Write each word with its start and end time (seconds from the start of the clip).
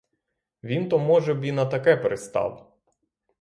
Він 0.63 0.89
то 0.89 0.99
може 0.99 1.33
б 1.33 1.43
і 1.45 1.51
на 1.51 1.65
таке 1.65 1.97
пристав. 1.97 2.77